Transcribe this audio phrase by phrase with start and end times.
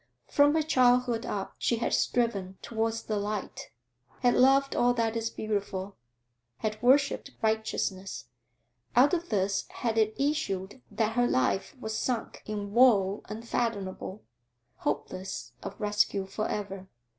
[0.25, 3.69] From her childhood up she had striven towards the light,
[4.21, 5.95] had loved all that is beautiful,
[6.57, 8.25] had worshipped righteousness;
[8.95, 14.23] out of this had it issued that her life was sunk in woe unfathomable,
[14.77, 16.87] hopeless of rescue for ever.